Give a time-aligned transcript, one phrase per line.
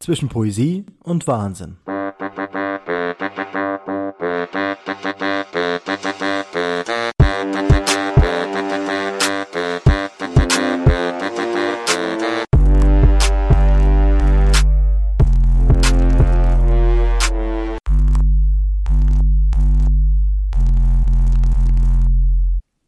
[0.00, 1.76] zwischen Poesie und Wahnsinn.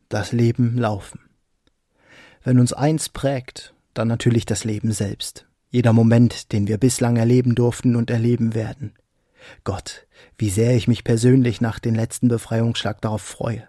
[0.08, 1.20] Das Leben laufen.
[2.44, 5.46] Wenn uns eins prägt, dann natürlich das Leben selbst.
[5.72, 8.92] Jeder Moment, den wir bislang erleben durften und erleben werden.
[9.64, 13.66] Gott, wie sehr ich mich persönlich nach dem letzten Befreiungsschlag darauf freue.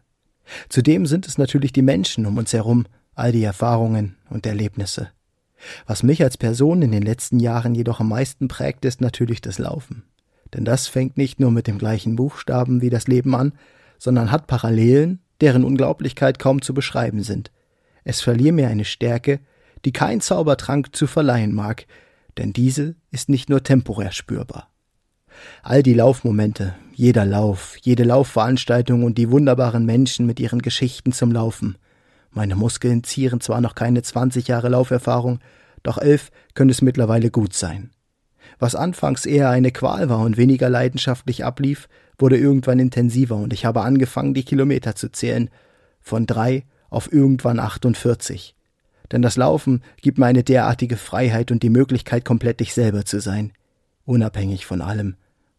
[0.68, 5.12] Zudem sind es natürlich die Menschen um uns herum, all die Erfahrungen und Erlebnisse.
[5.86, 9.58] Was mich als Person in den letzten Jahren jedoch am meisten prägt, ist natürlich das
[9.58, 10.04] Laufen.
[10.54, 13.54] Denn das fängt nicht nur mit dem gleichen Buchstaben wie das Leben an,
[13.98, 17.50] sondern hat Parallelen, deren Unglaublichkeit kaum zu beschreiben sind.
[18.04, 19.40] Es verlieh mir eine Stärke,
[19.86, 21.86] die kein Zaubertrank zu verleihen mag,
[22.38, 24.70] denn diese ist nicht nur temporär spürbar.
[25.62, 31.32] All die Laufmomente, jeder Lauf, jede Laufveranstaltung und die wunderbaren Menschen mit ihren Geschichten zum
[31.32, 31.78] Laufen.
[32.32, 35.40] Meine Muskeln zieren zwar noch keine 20 Jahre Lauferfahrung,
[35.82, 37.92] doch elf können es mittlerweile gut sein.
[38.60, 43.66] Was anfangs eher eine Qual war und weniger leidenschaftlich ablief, wurde irgendwann intensiver und ich
[43.66, 45.50] habe angefangen, die Kilometer zu zählen.
[46.00, 48.56] Von drei auf irgendwann 48.
[49.14, 53.22] Denn das Laufen gibt mir eine derartige Freiheit und die Möglichkeit, komplett ich selber zu
[53.22, 53.54] sein.
[54.06, 55.16] Unabhängig von allem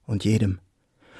[0.07, 0.59] und jedem.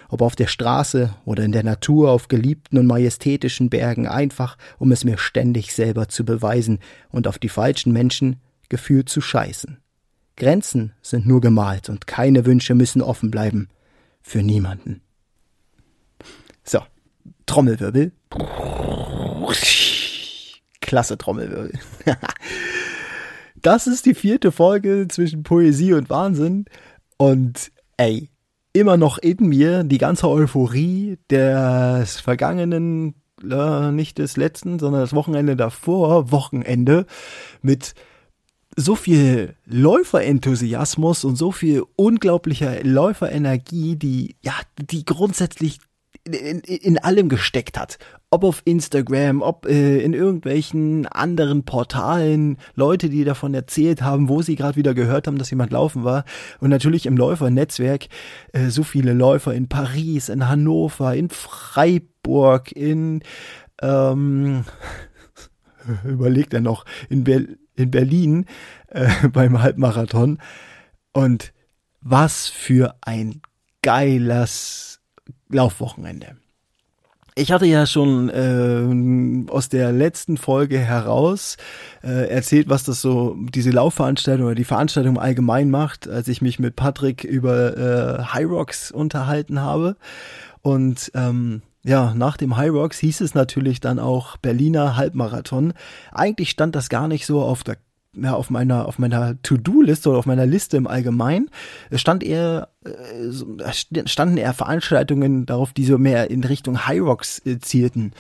[0.09, 4.91] Ob auf der Straße oder in der Natur auf geliebten und majestätischen Bergen, einfach um
[4.91, 9.79] es mir ständig selber zu beweisen und auf die falschen Menschen gefühlt zu scheißen.
[10.37, 13.69] Grenzen sind nur gemalt und keine Wünsche müssen offen bleiben.
[14.23, 15.03] Für niemanden.
[16.65, 16.81] So,
[17.47, 18.11] Trommelwirbel.
[20.85, 21.73] Klasse Trommelwirbel.
[23.57, 26.67] das ist die vierte Folge zwischen Poesie und Wahnsinn.
[27.17, 28.31] Und ey,
[28.73, 35.15] immer noch in mir die ganze Euphorie des vergangenen, äh, nicht des letzten, sondern das
[35.15, 37.07] Wochenende davor, Wochenende,
[37.63, 37.95] mit
[38.77, 45.79] so viel Läuferenthusiasmus und so viel unglaublicher Läuferenergie, die, ja, die grundsätzlich
[46.25, 47.99] in, in allem gesteckt hat.
[48.35, 54.43] Ob auf Instagram, ob äh, in irgendwelchen anderen Portalen, Leute, die davon erzählt haben, wo
[54.43, 56.25] sie gerade wieder gehört haben, dass jemand laufen war.
[56.59, 58.09] Und natürlich im Läufernetzwerk
[58.53, 63.23] äh, so viele Läufer in Paris, in Hannover, in Freiburg, in
[63.81, 64.65] ähm,
[66.05, 67.43] überlegt er noch, in, Ber
[67.77, 68.47] in Berlin
[68.89, 70.39] äh, beim Halbmarathon.
[71.13, 71.53] Und
[72.01, 73.43] was für ein
[73.83, 75.01] geiles
[75.51, 76.35] Laufwochenende.
[77.37, 81.57] Ich hatte ja schon äh, aus der letzten Folge heraus
[82.05, 86.61] äh, erzählt, was das so, diese Laufveranstaltung oder die Veranstaltung allgemein macht, als ich mich
[86.61, 89.97] mit Patrick über äh, High Rocks unterhalten habe.
[90.63, 95.73] Und ähm, ja, nach dem High Rocks hieß es natürlich dann auch Berliner Halbmarathon.
[96.13, 97.79] Eigentlich stand das gar nicht so auf der
[98.17, 101.51] ja, auf meiner, auf meiner To-Do-Liste oder auf meiner Liste im Allgemeinen
[101.95, 107.59] stand eher, äh, standen eher Veranstaltungen darauf, die so mehr in Richtung High Rocks äh,
[107.59, 108.13] zielten.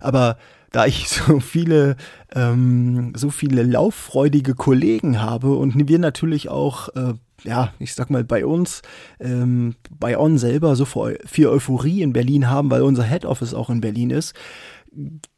[0.00, 0.36] Aber
[0.72, 1.96] da ich so viele,
[2.34, 7.14] ähm, so viele lauffreudige Kollegen habe und wir natürlich auch, äh,
[7.44, 8.82] ja, ich sag mal, bei uns,
[9.20, 13.70] ähm, bei On selber so viel Euphorie in Berlin haben, weil unser Head Office auch
[13.70, 14.34] in Berlin ist,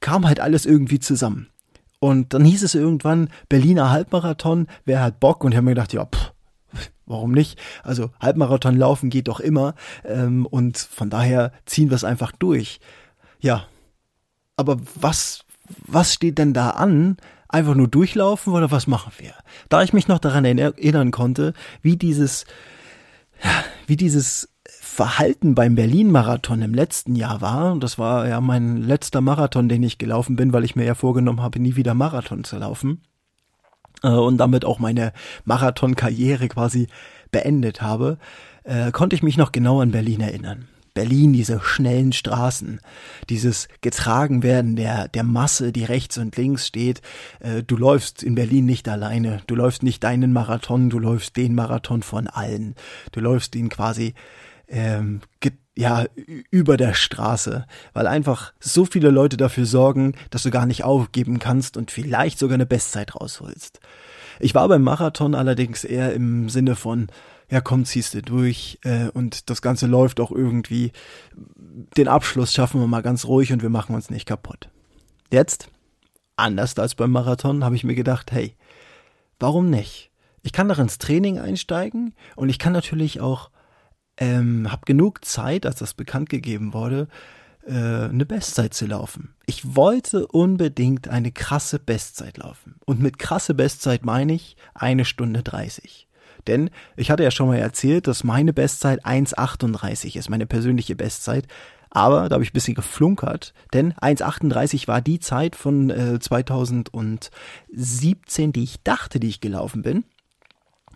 [0.00, 1.48] kam halt alles irgendwie zusammen.
[2.04, 5.42] Und dann hieß es irgendwann Berliner Halbmarathon, wer hat Bock?
[5.42, 6.34] Und ich habe mir gedacht, ja, pff,
[7.06, 7.58] warum nicht?
[7.82, 9.74] Also Halbmarathon laufen geht doch immer.
[10.04, 12.78] Ähm, und von daher ziehen wir es einfach durch.
[13.40, 13.68] Ja.
[14.54, 15.46] Aber was,
[15.86, 17.16] was steht denn da an?
[17.48, 19.32] Einfach nur durchlaufen oder was machen wir?
[19.70, 22.44] Da ich mich noch daran erinnern konnte, wie dieses,
[23.86, 24.50] wie dieses
[24.94, 29.98] Verhalten beim Berlin-Marathon im letzten Jahr war, das war ja mein letzter Marathon, den ich
[29.98, 33.02] gelaufen bin, weil ich mir ja vorgenommen habe, nie wieder Marathon zu laufen
[34.04, 35.12] äh, und damit auch meine
[35.46, 36.86] Marathon-Karriere quasi
[37.32, 38.18] beendet habe,
[38.62, 40.68] äh, konnte ich mich noch genau an Berlin erinnern.
[40.94, 42.80] Berlin, diese schnellen Straßen,
[43.28, 47.02] dieses getragen werden der, der Masse, die rechts und links steht.
[47.40, 49.40] Äh, du läufst in Berlin nicht alleine.
[49.48, 52.76] Du läufst nicht deinen Marathon, du läufst den Marathon von allen.
[53.10, 54.14] Du läufst ihn quasi
[54.68, 55.20] ähm,
[55.76, 56.04] ja,
[56.50, 61.38] über der Straße, weil einfach so viele Leute dafür sorgen, dass du gar nicht aufgeben
[61.38, 63.80] kannst und vielleicht sogar eine Bestzeit rausholst.
[64.40, 67.08] Ich war beim Marathon allerdings eher im Sinne von,
[67.50, 70.92] ja komm, ziehst du durch äh, und das Ganze läuft auch irgendwie.
[71.96, 74.68] Den Abschluss schaffen wir mal ganz ruhig und wir machen uns nicht kaputt.
[75.32, 75.68] Jetzt,
[76.36, 78.54] anders als beim Marathon, habe ich mir gedacht, hey,
[79.38, 80.12] warum nicht?
[80.44, 83.50] ich kann doch ins Training einsteigen und ich kann natürlich auch,
[84.18, 87.08] ähm, habe genug Zeit, als das bekannt gegeben wurde,
[87.66, 89.34] äh, eine Bestzeit zu laufen.
[89.46, 92.76] Ich wollte unbedingt eine krasse Bestzeit laufen.
[92.84, 96.06] Und mit krasse Bestzeit meine ich eine Stunde 30.
[96.46, 101.46] Denn ich hatte ja schon mal erzählt, dass meine Bestzeit 1,38 ist, meine persönliche Bestzeit.
[101.90, 108.52] Aber da habe ich ein bisschen geflunkert, denn 1,38 war die Zeit von äh, 2017,
[108.52, 110.04] die ich dachte, die ich gelaufen bin.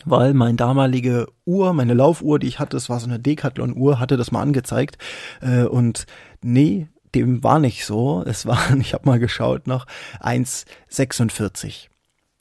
[0.05, 4.17] Weil mein damalige Uhr, meine Laufuhr, die ich hatte, das war so eine Decathlon-Uhr, hatte
[4.17, 4.99] das mal angezeigt.
[5.41, 6.07] Äh, und
[6.43, 8.23] nee, dem war nicht so.
[8.27, 9.87] Es waren, ich habe mal geschaut, noch
[10.21, 11.89] 1,46.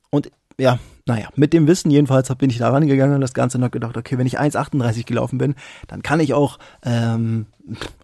[0.09, 3.71] Und ja, naja, mit dem Wissen jedenfalls bin ich da rangegangen und das Ganze noch
[3.71, 5.55] gedacht, okay, wenn ich 1,38 gelaufen bin,
[5.87, 7.45] dann kann ich auch ähm,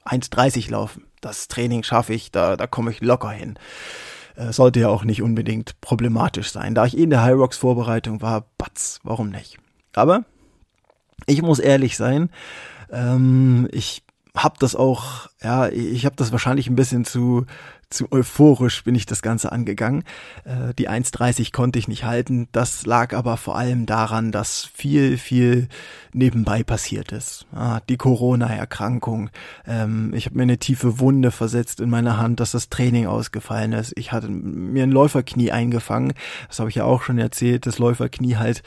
[0.06, 1.06] 1,30 laufen.
[1.20, 3.58] Das Training schaffe ich, da, da komme ich locker hin.
[4.36, 6.74] Äh, sollte ja auch nicht unbedingt problematisch sein.
[6.74, 9.58] Da ich eh in der High Rocks Vorbereitung war, batz, warum nicht?
[9.94, 10.26] Aber
[11.28, 12.30] ich muss ehrlich sein,
[12.92, 14.04] ähm, ich
[14.36, 17.46] habe das auch, ja, ich habe das wahrscheinlich ein bisschen zu
[17.94, 20.04] zu euphorisch bin ich das Ganze angegangen.
[20.44, 22.48] Äh, die 1,30 konnte ich nicht halten.
[22.52, 25.68] Das lag aber vor allem daran, dass viel, viel
[26.12, 27.48] nebenbei passiert ist.
[27.90, 29.30] Die Corona-Erkrankung.
[29.66, 33.74] Ähm, ich habe mir eine tiefe Wunde versetzt in meiner Hand, dass das Training ausgefallen
[33.74, 33.94] ist.
[33.96, 36.14] Ich hatte mir ein Läuferknie eingefangen.
[36.48, 37.66] Das habe ich ja auch schon erzählt.
[37.66, 38.64] Das Läuferknie halt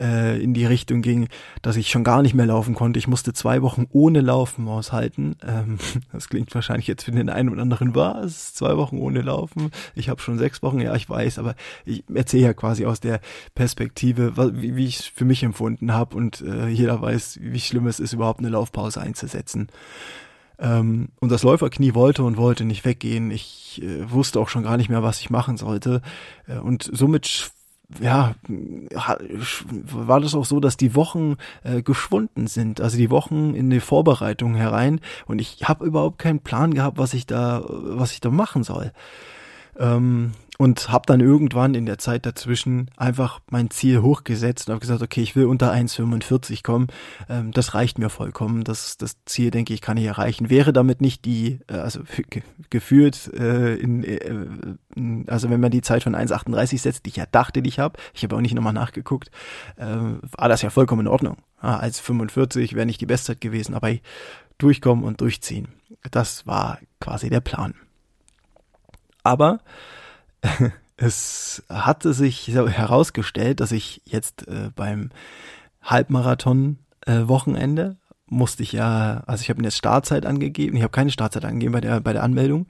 [0.00, 1.28] äh, in die Richtung ging,
[1.62, 2.98] dass ich schon gar nicht mehr laufen konnte.
[2.98, 5.36] Ich musste zwei Wochen ohne Laufen aushalten.
[5.46, 5.78] Ähm,
[6.18, 8.54] das klingt wahrscheinlich jetzt für den einen oder anderen was.
[8.54, 9.70] Zwei zwei Wochen ohne Laufen.
[9.94, 11.54] Ich habe schon sechs Wochen, ja, ich weiß, aber
[11.86, 13.20] ich erzähle ja quasi aus der
[13.54, 17.86] Perspektive, wie, wie ich es für mich empfunden habe und äh, jeder weiß, wie schlimm
[17.86, 19.68] es ist, überhaupt eine Laufpause einzusetzen.
[20.58, 23.30] Ähm, und das Läuferknie wollte und wollte nicht weggehen.
[23.30, 26.02] Ich äh, wusste auch schon gar nicht mehr, was ich machen sollte.
[26.46, 27.50] Äh, und somit
[28.00, 28.34] ja,
[29.70, 33.80] war das auch so, dass die Wochen äh, geschwunden sind, also die Wochen in die
[33.80, 38.30] Vorbereitung herein und ich habe überhaupt keinen Plan gehabt, was ich da, was ich da
[38.30, 38.92] machen soll.
[39.78, 44.80] Ähm, und habe dann irgendwann in der Zeit dazwischen einfach mein Ziel hochgesetzt und habe
[44.80, 46.88] gesagt, okay, ich will unter 1,45 kommen.
[47.28, 48.64] Ähm, das reicht mir vollkommen.
[48.64, 50.50] Das, das Ziel, denke ich, kann ich erreichen.
[50.50, 55.80] Wäre damit nicht die, äh, also ge geführt, äh, in, äh, also wenn man die
[55.80, 58.54] Zeit von 1,38 setzt, die ich ja dachte, die ich habe, ich habe auch nicht
[58.54, 59.30] nochmal nachgeguckt,
[59.76, 61.36] äh, war das ja vollkommen in Ordnung.
[61.62, 63.94] Ja, als 45 wäre nicht die Bestzeit gewesen, aber
[64.58, 65.68] durchkommen und durchziehen.
[66.10, 67.74] Das war quasi der Plan.
[69.22, 69.60] Aber
[70.96, 75.10] es hatte sich herausgestellt, dass ich jetzt äh, beim
[75.82, 77.24] Halbmarathon äh,
[78.30, 81.80] musste ich ja, also ich habe eine Startzeit angegeben, ich habe keine Startzeit angegeben bei
[81.80, 82.66] der bei der Anmeldung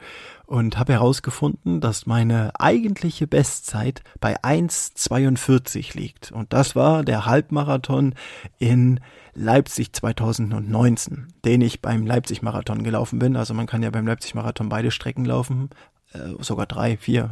[0.46, 6.32] und habe herausgefunden, dass meine eigentliche Bestzeit bei 1:42 liegt.
[6.32, 8.14] Und das war der Halbmarathon
[8.58, 9.00] in
[9.34, 13.36] Leipzig 2019, den ich beim Leipzig Marathon gelaufen bin.
[13.36, 15.70] Also man kann ja beim Leipzig Marathon beide Strecken laufen,
[16.40, 17.30] sogar drei, vier.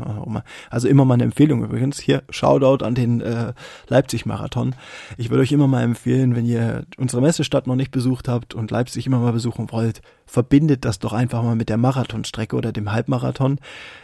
[0.70, 1.99] Also immer mal eine Empfehlung übrigens.
[1.99, 3.52] Hier, Shoutout an den äh,
[3.88, 4.75] Leipzig-Marathon.
[5.17, 8.70] Ich würde euch immer mal empfehlen, wenn ihr unsere Messestadt noch nicht besucht habt und
[8.70, 12.93] Leipzig immer mal besuchen wollt, verbindet das doch einfach mal mit der Marathonstrecke oder dem
[12.93, 13.58] Halbmarathon.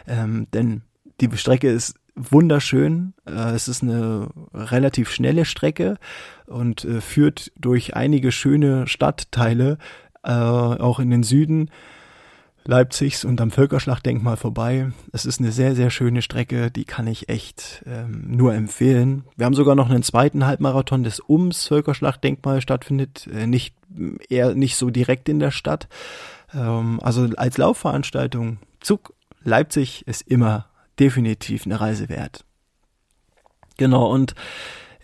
[0.07, 0.81] Ähm, denn
[1.21, 3.13] die Strecke ist wunderschön.
[3.25, 5.97] Äh, es ist eine relativ schnelle Strecke
[6.45, 9.77] und äh, führt durch einige schöne Stadtteile,
[10.23, 11.69] äh, auch in den Süden.
[12.65, 14.91] Leipzigs und am Völkerschlachtdenkmal vorbei.
[15.11, 19.25] Es ist eine sehr, sehr schöne Strecke, die kann ich echt ähm, nur empfehlen.
[19.35, 23.75] Wir haben sogar noch einen zweiten Halbmarathon, das ums Völkerschlachtdenkmal stattfindet, äh, nicht
[24.29, 25.87] eher nicht so direkt in der Stadt.
[26.53, 30.67] Ähm, also als Laufveranstaltung Zug Leipzig ist immer
[30.99, 32.45] definitiv eine Reise wert.
[33.77, 34.35] Genau, und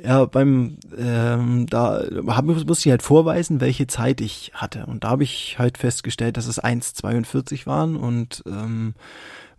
[0.03, 4.85] ja, beim ähm, da hab, musste ich halt vorweisen, welche Zeit ich hatte.
[4.85, 8.93] Und da habe ich halt festgestellt, dass es 1,42 waren und ähm,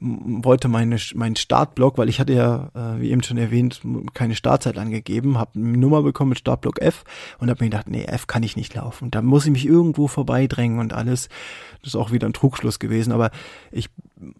[0.00, 3.82] wollte meine meinen Startblock, weil ich hatte ja, äh, wie eben schon erwähnt,
[4.14, 7.04] keine Startzeit angegeben, habe eine Nummer bekommen mit Startblock F
[7.38, 9.10] und habe mir gedacht, nee, F kann ich nicht laufen.
[9.10, 11.28] Da muss ich mich irgendwo vorbeidrängen und alles.
[11.82, 13.30] Das ist auch wieder ein Trugschluss gewesen, aber
[13.70, 13.90] ich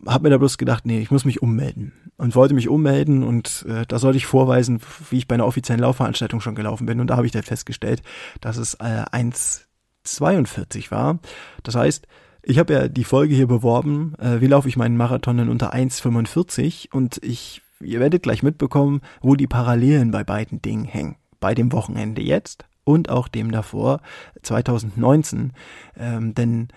[0.07, 3.67] habe mir da bloß gedacht, nee, ich muss mich ummelden und wollte mich ummelden und
[3.69, 7.09] äh, da sollte ich vorweisen, wie ich bei einer offiziellen Laufveranstaltung schon gelaufen bin und
[7.09, 8.03] da habe ich dann festgestellt,
[8.41, 11.19] dass es äh, 1,42 war.
[11.63, 12.07] Das heißt,
[12.43, 15.75] ich habe ja die Folge hier beworben, äh, wie laufe ich meinen Marathon in unter
[15.75, 21.17] 1,45 und ich, ihr werdet gleich mitbekommen, wo die Parallelen bei beiden Dingen hängen.
[21.39, 24.01] Bei dem Wochenende jetzt und auch dem davor,
[24.43, 25.53] 2019.
[25.97, 26.69] Ähm, denn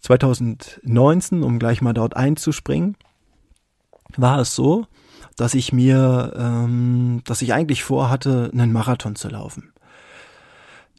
[0.00, 2.96] 2019, um gleich mal dort einzuspringen,
[4.16, 4.86] war es so,
[5.36, 9.72] dass ich mir, ähm, dass ich eigentlich vorhatte, einen Marathon zu laufen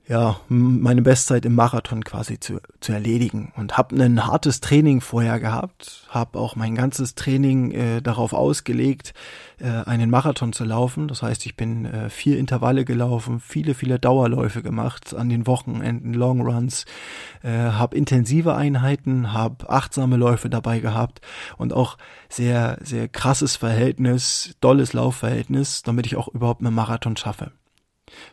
[0.10, 5.38] ja, meine Bestzeit im Marathon quasi zu, zu erledigen und habe ein hartes Training vorher
[5.38, 9.14] gehabt, habe auch mein ganzes Training äh, darauf ausgelegt,
[9.60, 11.10] äh, einen Marathon zu laufen.
[11.10, 16.14] Das heißt, ich bin äh, vier Intervalle gelaufen, viele, viele Dauerläufe gemacht an den Wochenenden,
[16.14, 16.86] Longruns,
[17.44, 21.20] äh, habe intensive Einheiten, habe achtsame Läufe dabei gehabt
[21.58, 21.98] und auch
[22.30, 27.52] sehr, sehr krasses Verhältnis, dolles Laufverhältnis, damit ich auch überhaupt einen Marathon schaffe.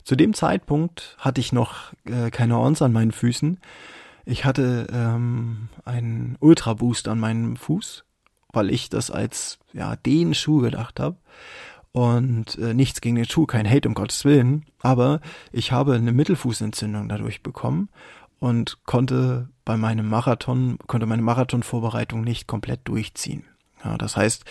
[0.03, 3.59] Zu dem Zeitpunkt hatte ich noch äh, keine Ons an meinen Füßen.
[4.25, 8.05] Ich hatte ähm, einen Ultra Boost an meinem Fuß,
[8.53, 11.17] weil ich das als ja den Schuh gedacht habe.
[11.93, 15.21] Und äh, nichts gegen den Schuh, kein Hate um Gottes Willen, aber
[15.53, 17.89] ich habe eine Mittelfußentzündung dadurch bekommen
[18.41, 23.45] und konnte bei meinem Marathon, konnte meine Marathonvorbereitung nicht komplett durchziehen.
[23.85, 24.45] Ja, das heißt,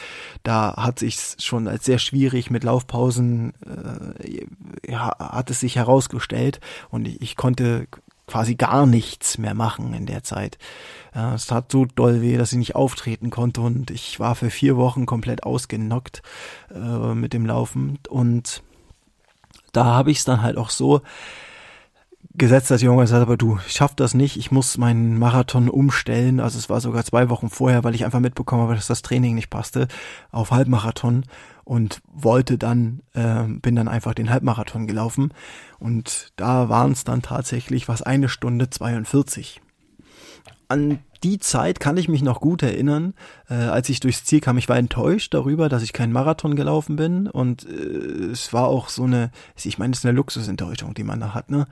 [0.43, 4.45] da hat sich schon als sehr schwierig mit Laufpausen äh,
[4.91, 6.59] ja, hat es sich herausgestellt
[6.89, 7.87] und ich, ich konnte
[8.27, 10.57] quasi gar nichts mehr machen in der Zeit.
[11.13, 14.49] Ja, es tat so doll weh, dass ich nicht auftreten konnte und ich war für
[14.49, 16.21] vier Wochen komplett ausgenockt
[16.73, 18.63] äh, mit dem Laufen und
[19.71, 21.01] da habe ich es dann halt auch so
[22.35, 26.39] gesetzt, dass irgendwann gesagt habe, du, ich schaff das nicht, ich muss meinen Marathon umstellen.
[26.39, 29.35] Also es war sogar zwei Wochen vorher, weil ich einfach mitbekommen habe, dass das Training
[29.35, 29.87] nicht passte,
[30.31, 31.25] auf Halbmarathon
[31.63, 35.33] und wollte dann, äh, bin dann einfach den Halbmarathon gelaufen.
[35.79, 39.61] Und da waren es dann tatsächlich was eine Stunde 42.
[40.73, 43.13] An die Zeit kann ich mich noch gut erinnern,
[43.47, 44.57] äh, als ich durchs Ziel kam.
[44.57, 48.89] Ich war enttäuscht darüber, dass ich keinen Marathon gelaufen bin und äh, es war auch
[48.89, 49.31] so eine,
[49.63, 51.67] ich meine, es ist eine Luxusenttäuschung, die man da hat, ne?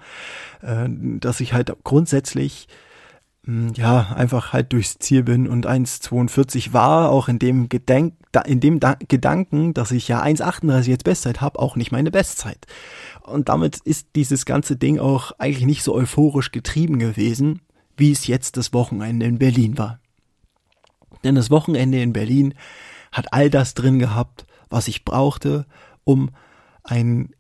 [0.62, 0.88] Äh,
[1.20, 2.68] dass ich halt grundsätzlich
[3.44, 8.14] mh, hm, ja, einfach halt durchs Ziel bin und 1,42 war auch in dem Gedenk,
[8.46, 12.68] in dem da Gedanken, dass ich ja 1,38 jetzt Bestzeit habe, auch nicht meine Bestzeit.
[13.24, 17.62] Und damit ist dieses ganze Ding auch eigentlich nicht so euphorisch getrieben gewesen,
[17.98, 20.00] wie es jetzt das Wochenende in Berlin war.
[21.24, 22.54] Denn das Wochenende in Berlin
[23.12, 25.66] hat all das drin gehabt, was ich brauchte,
[26.04, 26.32] um
[26.84, 27.34] ein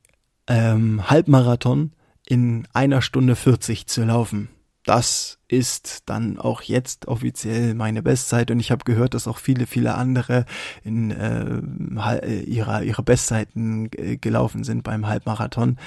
[0.48, 1.94] ähm, Halbmarathon
[2.28, 4.50] in einer Stunde 40 zu laufen.
[4.84, 9.68] Das ist dann auch jetzt offiziell meine Bestzeit und ich habe gehört, dass auch viele,
[9.68, 10.46] viele andere
[10.84, 15.78] in äh, ihrer, ihre Bestzeiten gelaufen sind beim Halbmarathon.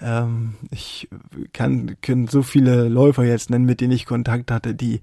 [0.00, 1.08] Ähm, ich
[1.54, 5.00] kann können so viele Läufer jetzt nennen, mit denen ich Kontakt hatte, die,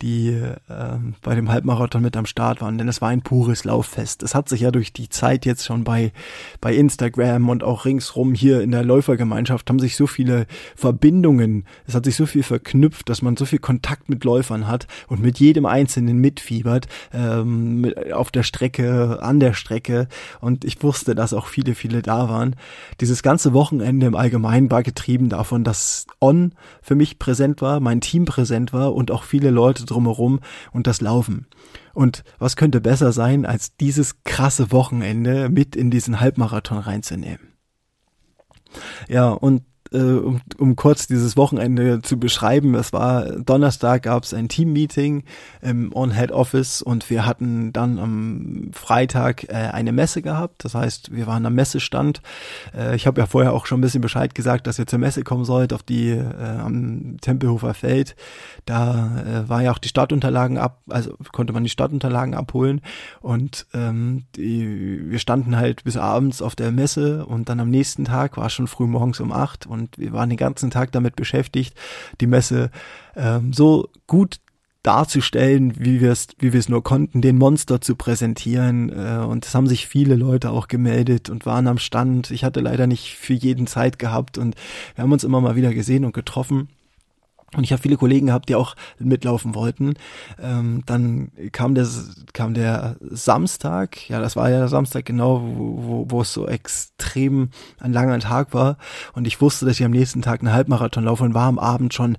[0.00, 4.22] die äh, bei dem Halbmarathon mit am Start waren, denn es war ein pures Lauffest.
[4.22, 6.12] Es hat sich ja durch die Zeit jetzt schon bei,
[6.60, 10.46] bei Instagram und auch ringsrum hier in der Läufergemeinschaft haben sich so viele
[10.76, 14.66] Verbindungen, es hat sich so viel verknüpft, dass man so viel viel Kontakt mit Läufern
[14.66, 20.08] hat und mit jedem Einzelnen mitfiebert, ähm, auf der Strecke, an der Strecke.
[20.40, 22.56] Und ich wusste, dass auch viele, viele da waren.
[23.00, 28.00] Dieses ganze Wochenende im Allgemeinen war getrieben davon, dass On für mich präsent war, mein
[28.00, 30.40] Team präsent war und auch viele Leute drumherum
[30.72, 31.46] und das Laufen.
[31.94, 37.54] Und was könnte besser sein, als dieses krasse Wochenende mit in diesen Halbmarathon reinzunehmen?
[39.08, 39.62] Ja, und
[39.92, 45.24] äh, um, um kurz dieses Wochenende zu beschreiben, es war Donnerstag gab es ein Team-Meeting
[45.62, 50.64] im On-Head Office und wir hatten dann am Freitag äh, eine Messe gehabt.
[50.64, 52.20] Das heißt, wir waren am Messestand.
[52.76, 55.22] Äh, ich habe ja vorher auch schon ein bisschen Bescheid gesagt, dass ihr zur Messe
[55.22, 56.24] kommen sollt auf die äh,
[56.58, 58.16] am Tempelhofer Feld.
[58.64, 62.80] Da äh, war ja auch die Startunterlagen ab, also konnte man die Startunterlagen abholen
[63.20, 68.04] und ähm, die, wir standen halt bis abends auf der Messe und dann am nächsten
[68.04, 71.74] Tag war schon früh morgens um acht und wir waren den ganzen Tag damit beschäftigt,
[72.20, 72.70] die Messe
[73.14, 74.40] ähm, so gut
[74.82, 78.90] darzustellen, wie wir es wie wir es nur konnten, den Monster zu präsentieren.
[78.90, 82.30] Äh, und es haben sich viele Leute auch gemeldet und waren am Stand.
[82.30, 84.54] Ich hatte leider nicht für jeden Zeit gehabt und
[84.94, 86.68] wir haben uns immer mal wieder gesehen und getroffen.
[87.56, 89.94] Und ich habe viele Kollegen gehabt, die auch mitlaufen wollten.
[90.40, 91.88] Ähm, dann kam der,
[92.32, 97.50] kam der Samstag, ja, das war ja der Samstag genau, wo, wo, es so extrem
[97.80, 98.76] ein langer Tag war.
[99.14, 101.94] Und ich wusste, dass ich am nächsten Tag einen Halbmarathon laufe und war am Abend
[101.94, 102.18] schon,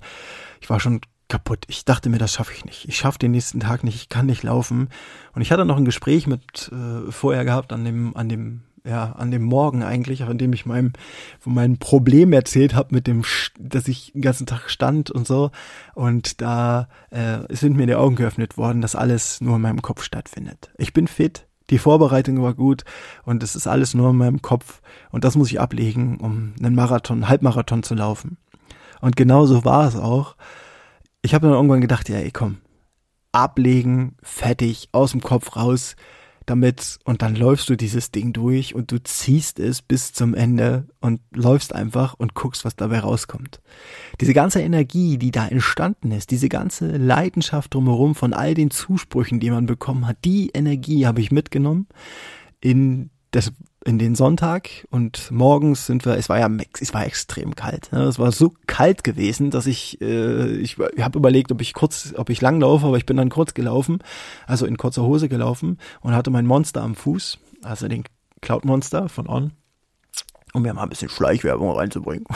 [0.60, 1.64] ich war schon kaputt.
[1.68, 2.88] Ich dachte mir, das schaffe ich nicht.
[2.88, 4.88] Ich schaffe den nächsten Tag nicht, ich kann nicht laufen.
[5.34, 9.12] Und ich hatte noch ein Gespräch mit äh, vorher gehabt an dem, an dem ja,
[9.12, 10.92] an dem Morgen eigentlich, an dem ich meinem,
[11.38, 13.24] von meinem Problem erzählt habe, mit dem,
[13.58, 15.50] dass ich den ganzen Tag stand und so.
[15.94, 20.02] Und da äh, sind mir die Augen geöffnet worden, dass alles nur in meinem Kopf
[20.02, 20.70] stattfindet.
[20.78, 22.84] Ich bin fit, die Vorbereitung war gut
[23.24, 24.80] und es ist alles nur in meinem Kopf.
[25.10, 28.38] Und das muss ich ablegen, um einen Marathon, einen Halbmarathon zu laufen.
[29.00, 30.36] Und genauso war es auch.
[31.22, 32.58] Ich habe dann irgendwann gedacht, ja, ey, komm,
[33.32, 35.96] ablegen, fertig, aus dem Kopf raus
[36.48, 40.86] damit und dann läufst du dieses Ding durch und du ziehst es bis zum Ende
[41.00, 43.60] und läufst einfach und guckst, was dabei rauskommt.
[44.20, 49.40] Diese ganze Energie, die da entstanden ist, diese ganze Leidenschaft drumherum von all den Zusprüchen,
[49.40, 51.86] die man bekommen hat, die Energie habe ich mitgenommen
[52.60, 53.52] in das
[53.84, 57.92] in den Sonntag und morgens sind wir, es war ja es war extrem kalt.
[57.92, 58.02] Ne?
[58.02, 62.28] Es war so kalt gewesen, dass ich äh, ich, habe überlegt, ob ich kurz, ob
[62.30, 63.98] ich lang laufe, aber ich bin dann kurz gelaufen,
[64.46, 68.04] also in kurzer Hose gelaufen und hatte mein Monster am Fuß, also den
[68.40, 69.52] Cloud Monster von On,
[70.52, 72.26] um mir mal ein bisschen Schleichwerbung reinzubringen.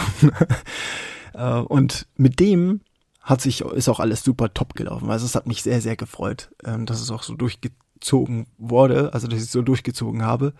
[1.34, 2.82] äh, und mit dem
[3.20, 5.10] hat sich ist auch alles super top gelaufen.
[5.10, 7.70] Also es hat mich sehr sehr gefreut, ähm, dass es auch so durchge
[8.02, 10.52] durchgezogen wurde, also dass ich so durchgezogen habe.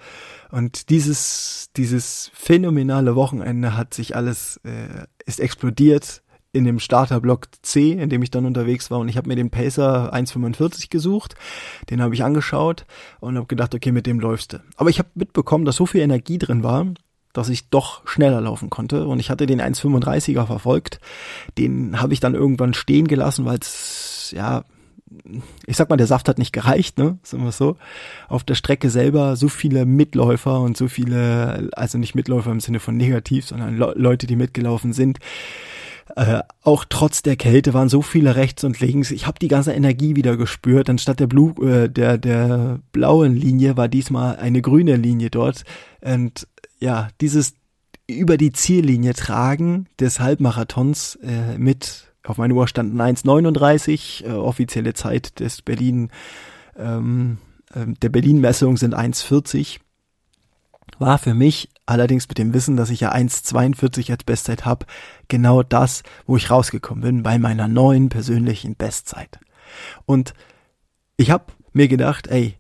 [0.50, 6.22] Und dieses, dieses phänomenale Wochenende hat sich alles, äh, ist explodiert
[6.52, 9.50] in dem Starterblock C, in dem ich dann unterwegs war und ich habe mir den
[9.50, 11.34] Pacer 1,45 gesucht,
[11.88, 12.84] den habe ich angeschaut
[13.20, 14.62] und habe gedacht, okay, mit dem läufst du.
[14.76, 16.86] Aber ich habe mitbekommen, dass so viel Energie drin war,
[17.32, 21.00] dass ich doch schneller laufen konnte und ich hatte den 1,35er verfolgt.
[21.56, 24.64] Den habe ich dann irgendwann stehen gelassen, weil es ja
[25.66, 27.18] ich sag mal, der Saft hat nicht gereicht, ne?
[27.22, 27.76] Sagen wir so.
[28.28, 32.80] Auf der Strecke selber so viele Mitläufer und so viele, also nicht Mitläufer im Sinne
[32.80, 35.18] von negativ, sondern Le Leute, die mitgelaufen sind.
[36.16, 39.10] Äh, auch trotz der Kälte waren so viele rechts und links.
[39.10, 40.90] Ich habe die ganze Energie wieder gespürt.
[40.90, 45.64] Anstatt der, Blu äh, der, der blauen Linie war diesmal eine grüne Linie dort.
[46.00, 46.46] Und
[46.80, 47.54] ja, dieses
[48.06, 54.94] über die Ziellinie tragen des Halbmarathons äh, mit auf meine Uhr standen 1,39, äh, offizielle
[54.94, 56.10] Zeit des Berlin,
[56.76, 57.38] ähm,
[57.74, 59.80] äh, der Berlin-Messung sind 1,40.
[60.98, 64.86] War für mich allerdings mit dem Wissen, dass ich ja 1,42 als Bestzeit habe,
[65.28, 69.40] genau das, wo ich rausgekommen bin bei meiner neuen persönlichen Bestzeit.
[70.06, 70.34] Und
[71.16, 72.56] ich habe mir gedacht, ey,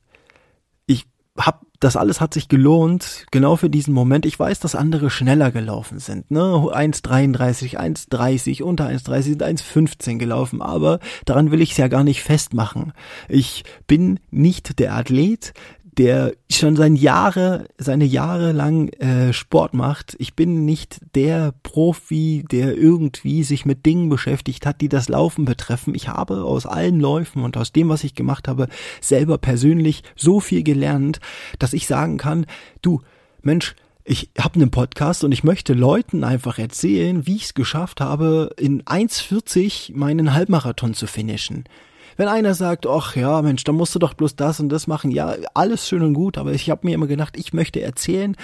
[0.86, 1.06] ich
[1.38, 4.24] habe das alles hat sich gelohnt, genau für diesen Moment.
[4.24, 6.40] Ich weiß, dass andere schneller gelaufen sind, ne?
[6.40, 12.22] 1,33, 1,30, unter 1,30 sind 1,15 gelaufen, aber daran will ich es ja gar nicht
[12.22, 12.92] festmachen.
[13.28, 15.54] Ich bin nicht der Athlet,
[15.98, 20.16] der schon sein Jahre, seine Jahre lang äh, Sport macht.
[20.18, 25.44] Ich bin nicht der Profi, der irgendwie sich mit Dingen beschäftigt hat, die das Laufen
[25.44, 25.94] betreffen.
[25.94, 28.68] Ich habe aus allen Läufen und aus dem, was ich gemacht habe,
[29.02, 31.20] selber persönlich so viel gelernt,
[31.58, 32.46] dass ich sagen kann,
[32.80, 33.02] du,
[33.42, 33.74] Mensch,
[34.04, 38.50] ich habe einen Podcast und ich möchte Leuten einfach erzählen, wie ich es geschafft habe,
[38.58, 41.64] in 1,40 meinen Halbmarathon zu finishen.
[42.16, 45.10] Wenn einer sagt, ach ja, Mensch, dann musst du doch bloß das und das machen,
[45.10, 48.36] ja, alles schön und gut, aber ich habe mir immer gedacht, ich möchte erzählen,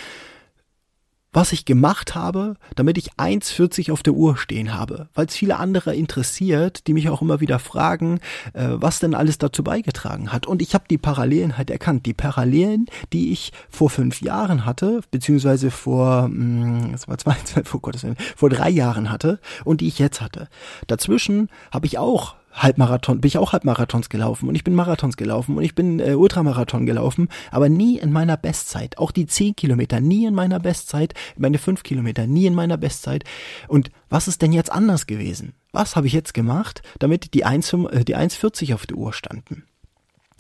[1.33, 5.57] was ich gemacht habe, damit ich 1,40 auf der Uhr stehen habe, weil es viele
[5.57, 8.21] andere interessiert, die mich auch immer wieder fragen,
[8.55, 10.47] äh, was denn alles dazu beigetragen hat.
[10.47, 12.07] Und ich habe die Parallelen halt erkannt.
[12.07, 17.37] Die Parallelen, die ich vor fünf Jahren hatte, beziehungsweise vor, mh, hm, das war zwei,
[17.45, 20.49] zwei, vor Gottes Willen, vor drei Jahren hatte und die ich jetzt hatte.
[20.87, 25.57] Dazwischen habe ich auch Halbmarathon, bin ich auch Halbmarathons gelaufen und ich bin Marathons gelaufen
[25.57, 28.99] und ich bin äh, Ultramarathon gelaufen, aber nie in meiner Bestzeit.
[28.99, 33.25] Auch die 10 Kilometer nie in meiner Bestzeit, meine 5 Kilometer nie in meiner Bestzeit.
[33.69, 35.55] Und was ist denn jetzt anders gewesen?
[35.73, 39.65] Was habe ich jetzt gemacht, damit die 1, äh, die 1,40 auf der Uhr standen?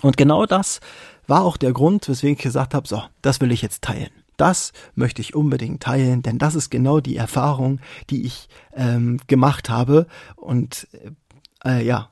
[0.02, 0.80] Und genau das
[1.26, 4.10] war auch der Grund, weswegen ich gesagt habe, so, das will ich jetzt teilen.
[4.36, 9.68] Das möchte ich unbedingt teilen, denn das ist genau die Erfahrung, die ich ähm, gemacht
[9.68, 10.06] habe.
[10.36, 10.86] Und
[11.64, 12.10] äh, ja,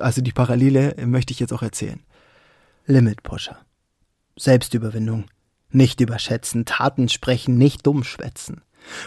[0.00, 2.00] also die Parallele möchte ich jetzt auch erzählen.
[2.86, 3.58] Limit Pusher.
[4.36, 5.26] Selbstüberwindung.
[5.70, 8.62] Nicht überschätzen, Taten sprechen, nicht dumm schwätzen.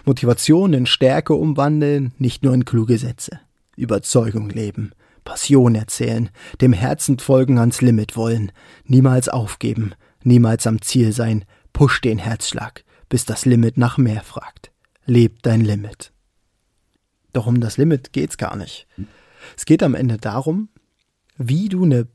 [0.05, 3.39] Motivation in Stärke umwandeln, nicht nur in kluge Sätze.
[3.75, 4.91] Überzeugung leben,
[5.23, 6.29] Passion erzählen,
[6.61, 8.51] dem Herzen folgen ans Limit wollen,
[8.85, 14.71] niemals aufgeben, niemals am Ziel sein, push den Herzschlag, bis das Limit nach mehr fragt.
[15.05, 16.11] Leb dein Limit.
[17.33, 18.87] Doch um das Limit geht's gar nicht.
[19.55, 20.69] Es geht am Ende darum,
[21.37, 22.07] wie du eine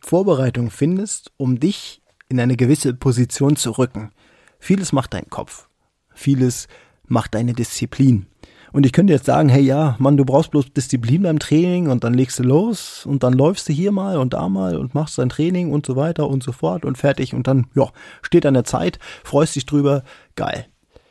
[0.00, 4.10] Vorbereitung findest, um dich in eine gewisse Position zu rücken.
[4.58, 5.68] Vieles macht dein Kopf.
[6.14, 6.68] Vieles
[7.06, 8.26] macht deine Disziplin.
[8.72, 12.04] Und ich könnte jetzt sagen, hey ja, Mann, du brauchst bloß Disziplin beim Training und
[12.04, 15.18] dann legst du los und dann läufst du hier mal und da mal und machst
[15.18, 17.90] dein Training und so weiter und so fort und fertig und dann, ja,
[18.22, 20.04] steht an der Zeit, freust dich drüber,
[20.36, 20.66] geil.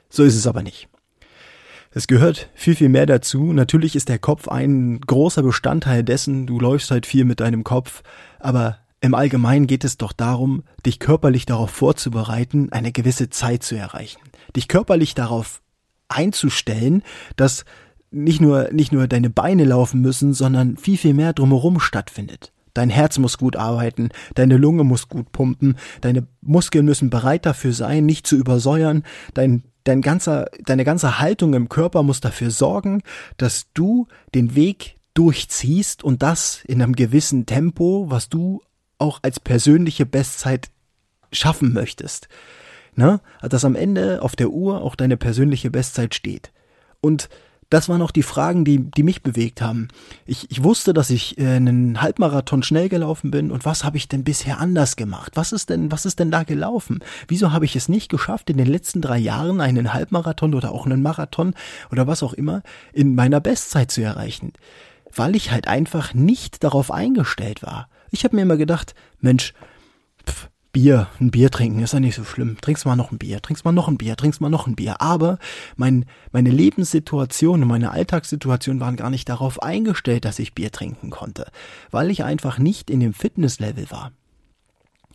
[0.10, 0.91] So ist es aber nicht.
[1.94, 3.52] Es gehört viel, viel mehr dazu.
[3.52, 6.48] Natürlich ist der Kopf ein großer Bestandteil dessen.
[6.48, 8.02] Du läufst halt viel mit deinem Kopf.
[8.40, 13.76] Aber im Allgemeinen geht es doch darum, dich körperlich darauf vorzubereiten, eine gewisse Zeit zu
[13.76, 14.22] erreichen.
[14.56, 15.62] Dich körperlich darauf
[16.08, 17.04] einzustellen,
[17.36, 17.66] dass
[18.10, 22.54] nicht nur, nicht nur deine Beine laufen müssen, sondern viel, viel mehr drumherum stattfindet.
[22.74, 27.74] Dein Herz muss gut arbeiten, deine Lunge muss gut pumpen, deine Muskeln müssen bereit dafür
[27.74, 33.02] sein, nicht zu übersäuern, dein, dein ganzer, deine ganze Haltung im Körper muss dafür sorgen,
[33.38, 38.62] dass du den Weg durchziehst und das in einem gewissen Tempo, was du
[38.98, 40.70] auch als persönliche Bestzeit
[41.32, 42.28] schaffen möchtest.
[42.96, 43.20] Ne?
[43.42, 46.52] Dass am Ende auf der Uhr auch deine persönliche Bestzeit steht.
[47.02, 47.30] Und
[47.72, 49.88] das waren auch die Fragen, die, die mich bewegt haben.
[50.26, 54.10] Ich, ich wusste, dass ich äh, einen Halbmarathon schnell gelaufen bin und was habe ich
[54.10, 55.32] denn bisher anders gemacht?
[55.36, 57.00] Was ist denn, was ist denn da gelaufen?
[57.30, 60.86] Wieso habe ich es nicht geschafft, in den letzten drei Jahren einen Halbmarathon oder auch
[60.86, 61.56] einen Marathon
[61.92, 64.52] oder was auch immer in meiner Bestzeit zu erreichen?
[65.16, 67.88] Weil ich halt einfach nicht darauf eingestellt war.
[68.12, 69.54] Ich habe mir immer gedacht, Mensch,
[70.72, 72.58] Bier, ein Bier trinken ist ja nicht so schlimm.
[72.62, 75.02] Trinkst mal noch ein Bier, trinkst mal noch ein Bier, trinkst mal noch ein Bier.
[75.02, 75.38] Aber
[75.76, 81.10] mein, meine Lebenssituation und meine Alltagssituation waren gar nicht darauf eingestellt, dass ich Bier trinken
[81.10, 81.52] konnte,
[81.92, 84.14] weil ich einfach nicht in dem Fitnesslevel war.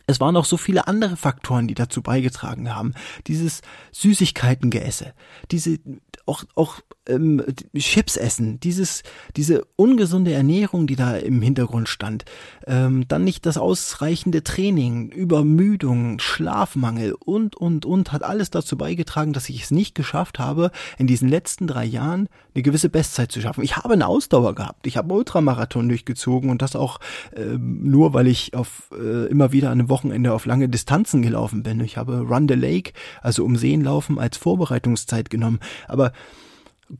[0.06, 2.94] Es waren auch so viele andere Faktoren, die dazu beigetragen haben.
[3.26, 5.14] Dieses Süßigkeitengeesse,
[5.50, 5.78] diese
[6.26, 7.42] auch auch ähm,
[7.76, 9.02] Chips essen, dieses,
[9.36, 12.24] diese ungesunde Ernährung, die da im Hintergrund stand,
[12.66, 19.32] ähm, dann nicht das ausreichende Training, Übermüdung, Schlafmangel und, und, und, hat alles dazu beigetragen,
[19.32, 23.40] dass ich es nicht geschafft habe, in diesen letzten drei Jahren eine gewisse Bestzeit zu
[23.40, 23.62] schaffen.
[23.62, 26.98] Ich habe eine Ausdauer gehabt, ich habe Ultramarathon durchgezogen und das auch
[27.34, 31.62] äh, nur, weil ich auf äh, immer wieder an einem Wochenende auf lange Distanzen gelaufen
[31.62, 31.80] bin.
[31.80, 32.92] Ich habe Run the Lake,
[33.22, 36.12] also um Seen laufen, als Vorbereitungszeit genommen, aber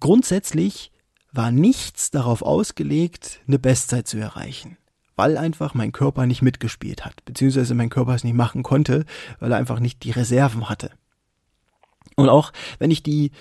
[0.00, 0.92] Grundsätzlich
[1.32, 4.78] war nichts darauf ausgelegt, eine Bestzeit zu erreichen,
[5.16, 9.04] weil einfach mein Körper nicht mitgespielt hat, beziehungsweise mein Körper es nicht machen konnte,
[9.38, 10.90] weil er einfach nicht die Reserven hatte.
[12.16, 13.32] Und auch wenn ich die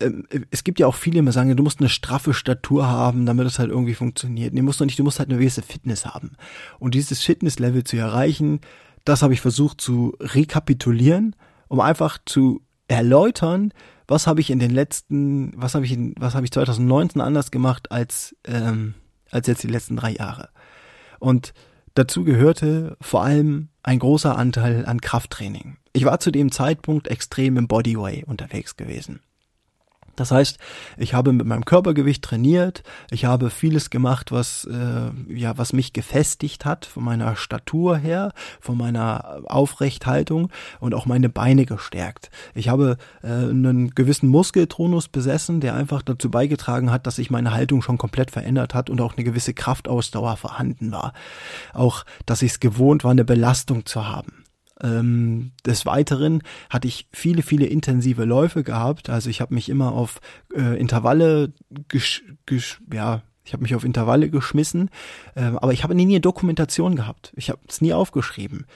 [0.00, 3.46] ähm, es gibt ja auch viele, die sagen, du musst eine straffe Statur haben, damit
[3.46, 4.54] es halt irgendwie funktioniert.
[4.54, 6.32] Nee, musst du nicht, du musst halt eine gewisse Fitness haben.
[6.78, 8.60] Und dieses Fitnesslevel zu erreichen,
[9.04, 11.34] das habe ich versucht zu rekapitulieren,
[11.68, 13.72] um einfach zu erläutern,
[14.08, 17.50] was habe ich in den letzten, was habe ich in, was habe ich 2019 anders
[17.50, 18.94] gemacht als ähm,
[19.30, 20.48] als jetzt die letzten drei Jahre.
[21.18, 21.52] Und
[21.94, 25.76] dazu gehörte vor allem ein großer Anteil an Krafttraining.
[25.92, 29.20] Ich war zu dem Zeitpunkt extrem im Bodyway unterwegs gewesen.
[30.18, 30.58] Das heißt,
[30.96, 35.92] ich habe mit meinem Körpergewicht trainiert, ich habe vieles gemacht, was äh, ja was mich
[35.92, 40.50] gefestigt hat von meiner Statur her, von meiner Aufrechthaltung
[40.80, 42.30] und auch meine Beine gestärkt.
[42.54, 47.52] Ich habe äh, einen gewissen Muskeltonus besessen, der einfach dazu beigetragen hat, dass sich meine
[47.52, 51.12] Haltung schon komplett verändert hat und auch eine gewisse Kraftausdauer vorhanden war.
[51.74, 54.47] Auch, dass ich es gewohnt war, eine Belastung zu haben.
[54.80, 59.10] Ähm, des Weiteren hatte ich viele, viele intensive Läufe gehabt.
[59.10, 60.20] Also ich habe mich immer auf
[60.54, 61.52] äh, Intervalle
[61.88, 64.90] gesch, gesch, ja, ich habe mich auf Intervalle geschmissen,
[65.34, 67.32] äh, aber ich habe nie eine Dokumentation gehabt.
[67.34, 68.66] Ich habe es nie aufgeschrieben.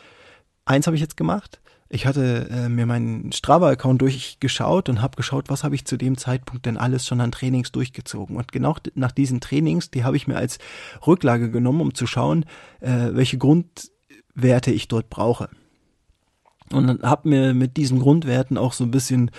[0.64, 1.60] Eins habe ich jetzt gemacht.
[1.88, 6.16] Ich hatte äh, mir meinen Strava-Account durchgeschaut und habe geschaut, was habe ich zu dem
[6.16, 8.36] Zeitpunkt denn alles schon an Trainings durchgezogen.
[8.36, 10.58] Und genau nach diesen Trainings, die habe ich mir als
[11.06, 12.46] Rücklage genommen, um zu schauen,
[12.80, 15.50] äh, welche Grundwerte ich dort brauche
[16.72, 19.30] und habe mir mit diesen Grundwerten auch so ein bisschen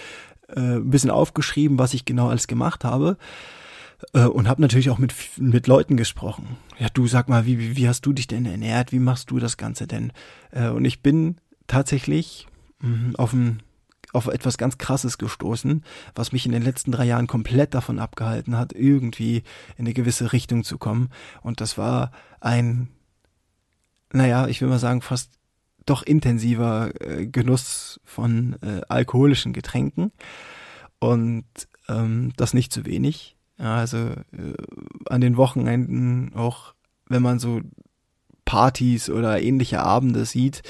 [0.49, 3.17] äh, ein bisschen aufgeschrieben, was ich genau alles gemacht habe
[4.13, 6.57] äh, und habe natürlich auch mit mit Leuten gesprochen.
[6.79, 8.91] Ja, du sag mal, wie, wie hast du dich denn ernährt?
[8.91, 10.11] Wie machst du das Ganze denn?
[10.51, 12.47] Äh, und ich bin tatsächlich
[12.79, 13.61] mh, auf ein
[14.13, 18.57] auf etwas ganz Krasses gestoßen, was mich in den letzten drei Jahren komplett davon abgehalten
[18.57, 19.37] hat, irgendwie
[19.75, 21.09] in eine gewisse Richtung zu kommen.
[21.41, 22.89] Und das war ein,
[24.11, 25.31] naja, ich will mal sagen, fast
[25.85, 30.11] doch intensiver äh, Genuss von äh, alkoholischen Getränken
[30.99, 31.45] und
[31.89, 33.35] ähm, das nicht zu wenig.
[33.59, 34.53] Ja, also äh,
[35.07, 36.73] an den Wochenenden auch,
[37.07, 37.61] wenn man so
[38.45, 40.63] Partys oder ähnliche Abende sieht,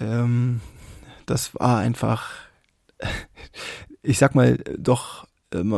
[0.00, 0.60] ähm,
[1.26, 2.30] das war einfach,
[4.02, 5.26] ich sag mal, doch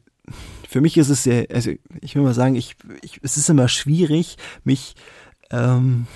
[0.68, 3.68] für mich ist es sehr, also ich will mal sagen, ich, ich es ist immer
[3.68, 4.96] schwierig, mich
[5.50, 6.06] ähm,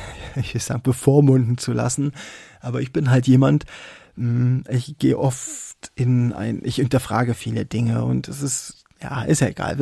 [0.36, 2.12] ich will sagen, bevormunden zu lassen.
[2.60, 3.64] Aber ich bin halt jemand,
[4.16, 9.40] hm, ich gehe oft in ein, ich hinterfrage viele Dinge und es ist, ja, ist
[9.40, 9.76] ja egal.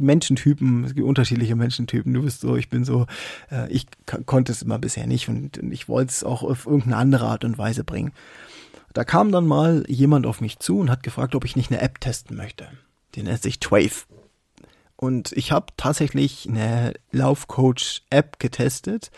[0.00, 2.12] Menschentypen, es gibt unterschiedliche Menschentypen.
[2.12, 3.06] Du bist so, ich bin so,
[3.50, 3.86] äh, ich
[4.26, 7.58] konnte es immer bisher nicht und ich wollte es auch auf irgendeine andere Art und
[7.58, 8.12] Weise bringen.
[8.92, 11.80] Da kam dann mal jemand auf mich zu und hat gefragt, ob ich nicht eine
[11.80, 12.68] App testen möchte.
[13.14, 14.04] Die nennt sich Twave.
[14.96, 19.10] Und ich habe tatsächlich eine Laufcoach-App getestet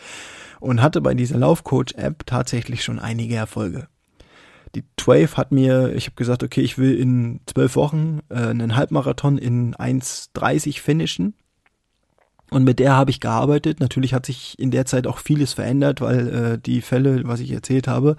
[0.59, 3.87] und hatte bei dieser Laufcoach-App tatsächlich schon einige Erfolge
[4.75, 8.75] die 12 hat mir, ich habe gesagt, okay, ich will in zwölf Wochen äh, einen
[8.75, 11.33] Halbmarathon in 1,30 finishen.
[12.49, 13.79] Und mit der habe ich gearbeitet.
[13.79, 17.51] Natürlich hat sich in der Zeit auch vieles verändert, weil äh, die Fälle, was ich
[17.51, 18.15] erzählt habe.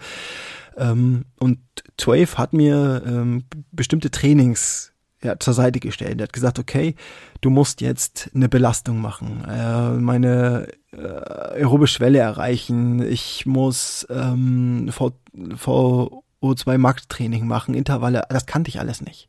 [0.76, 1.58] Ähm, und
[1.96, 6.20] 12 hat mir ähm, bestimmte Trainings ja, zur Seite gestellt.
[6.20, 6.94] Er hat gesagt, okay,
[7.40, 14.88] du musst jetzt eine Belastung machen, äh, meine äh, aerobische Schwelle erreichen, ich muss ähm,
[14.92, 15.12] vor,
[15.56, 19.28] vor O2-Max-Training machen, Intervalle, das kannte ich alles nicht.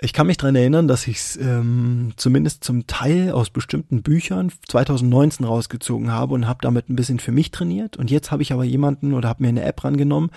[0.00, 4.52] Ich kann mich dran erinnern, dass ich es ähm, zumindest zum Teil aus bestimmten Büchern
[4.68, 7.96] 2019 rausgezogen habe und habe damit ein bisschen für mich trainiert.
[7.96, 10.30] Und jetzt habe ich aber jemanden oder habe mir eine App rangenommen,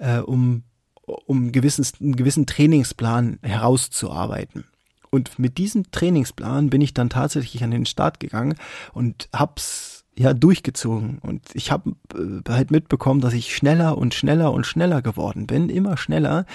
[0.00, 0.64] äh, um,
[1.04, 4.64] um einen gewissen, einen gewissen Trainingsplan herauszuarbeiten.
[5.10, 8.56] Und mit diesem Trainingsplan bin ich dann tatsächlich an den Start gegangen
[8.94, 11.18] und hab's ja durchgezogen.
[11.18, 15.68] Und ich habe äh, halt mitbekommen, dass ich schneller und schneller und schneller geworden bin,
[15.68, 16.46] immer schneller.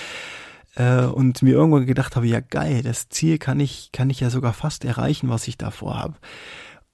[0.76, 4.30] Äh, und mir irgendwann gedacht habe, ja geil, das Ziel kann ich, kann ich ja
[4.30, 6.16] sogar fast erreichen, was ich davor habe.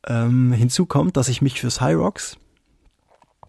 [0.08, 2.38] Ähm, hinzu kommt, dass ich mich fürs High Rocks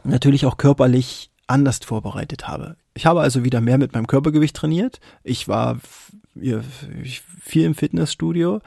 [0.05, 2.77] natürlich auch körperlich anders vorbereitet habe.
[2.95, 5.01] Ich habe also wieder mehr mit meinem Körpergewicht trainiert.
[5.23, 5.79] Ich war
[6.35, 8.61] viel im Fitnessstudio.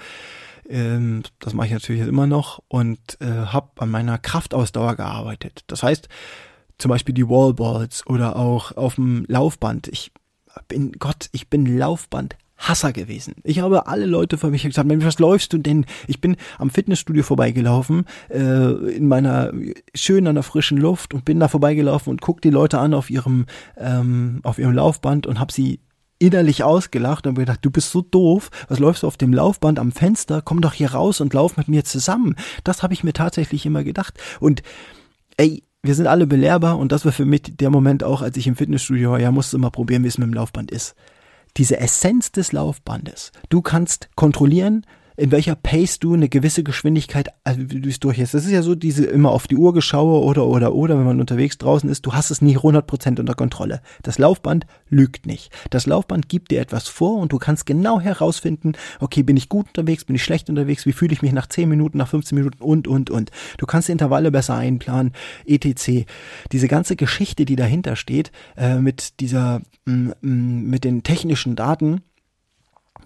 [0.69, 5.63] Ähm, das mache ich natürlich immer noch und äh, habe an meiner Kraftausdauer gearbeitet.
[5.67, 6.08] Das heißt,
[6.77, 9.88] zum Beispiel die Wallballs oder auch auf dem Laufband.
[9.89, 10.12] Ich
[10.67, 13.36] bin Gott, ich bin Laufband Hasser gewesen.
[13.43, 15.86] Ich habe alle Leute vor mich gesagt, Mensch, was läufst du denn?
[16.08, 19.53] Ich bin am Fitnessstudio vorbeigelaufen, äh, in meiner
[19.95, 23.10] schön an der frischen Luft und bin da vorbeigelaufen und guck die Leute an auf
[23.10, 23.45] ihrem
[23.77, 25.79] ähm, auf ihrem Laufband und habe sie
[26.19, 29.91] innerlich ausgelacht und gedacht, du bist so doof, was läufst du auf dem Laufband am
[29.91, 30.41] Fenster?
[30.41, 32.36] Komm doch hier raus und lauf mit mir zusammen.
[32.63, 34.62] Das habe ich mir tatsächlich immer gedacht und
[35.38, 38.47] ey, wir sind alle belehrbar und das war für mich der Moment auch, als ich
[38.47, 40.95] im Fitnessstudio war, ja, musst du mal probieren, wie es mit dem Laufband ist
[41.58, 43.32] diese Essenz des Laufbandes.
[43.49, 44.86] Du kannst kontrollieren,
[45.19, 48.34] in welcher Pace du eine gewisse Geschwindigkeit also durchs durch ist.
[48.34, 51.19] Das ist ja so diese immer auf die Uhr geschaue oder oder oder, wenn man
[51.19, 53.82] unterwegs draußen ist, du hast es nie 100% unter Kontrolle.
[54.01, 55.51] Das Laufband lügt nicht.
[55.69, 59.67] Das Laufband gibt dir etwas vor und du kannst genau herausfinden, okay, bin ich gut
[59.67, 62.63] unterwegs, bin ich schlecht unterwegs, wie fühle ich mich nach 10 Minuten, nach 15 Minuten
[62.63, 63.32] und und und.
[63.58, 65.13] Du kannst Intervalle besser einplanen,
[65.45, 66.05] etc.
[66.51, 72.01] Diese ganze Geschichte, die dahinter steht, äh, mit dieser mm, mm, mit den technischen Daten,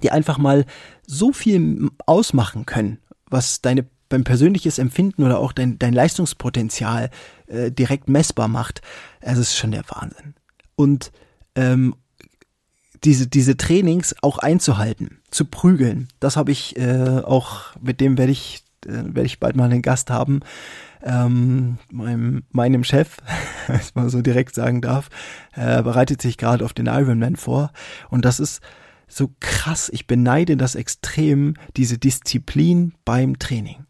[0.04, 0.66] die einfach mal
[1.08, 7.10] so viel ausmachen können, was deine beim persönliches Empfinden oder auch dein, dein Leistungspotenzial
[7.48, 8.82] äh, direkt messbar macht,
[9.22, 10.36] es ist schon der Wahnsinn.
[10.76, 11.12] Und
[11.56, 11.96] ähm,
[13.04, 18.32] diese, diese Trainings auch einzuhalten, zu prügeln, das habe ich äh, auch, mit dem werde
[18.32, 20.42] ich, äh, werde ich bald mal einen Gast haben,
[21.02, 23.18] ähm, meinem, meinem Chef,
[23.68, 25.10] wenn mal so direkt sagen darf,
[25.56, 27.72] äh, bereitet sich gerade auf den Ironman vor.
[28.10, 28.62] Und das ist
[29.16, 29.90] so krass.
[29.94, 33.86] Ich beneide das extrem, diese Disziplin beim Training.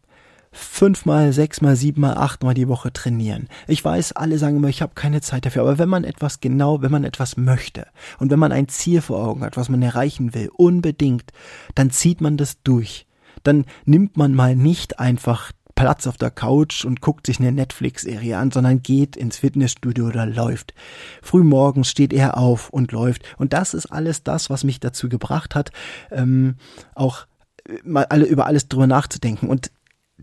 [0.52, 3.48] Fünfmal, sechsmal, siebenmal, achtmal die Woche trainieren.
[3.66, 6.80] Ich weiß, alle sagen immer, ich habe keine Zeit dafür, aber wenn man etwas genau,
[6.80, 7.88] wenn man etwas möchte
[8.20, 11.32] und wenn man ein Ziel vor Augen hat, was man erreichen will, unbedingt,
[11.74, 13.06] dann zieht man das durch.
[13.42, 18.38] Dann nimmt man mal nicht einfach Platz auf der Couch und guckt sich eine Netflix-Serie
[18.38, 20.74] an, sondern geht ins Fitnessstudio oder läuft.
[21.22, 23.22] Frühmorgens steht er auf und läuft.
[23.38, 25.72] Und das ist alles das, was mich dazu gebracht hat,
[26.10, 26.56] ähm,
[26.94, 27.26] auch
[27.68, 29.70] äh, mal alle über alles drüber nachzudenken und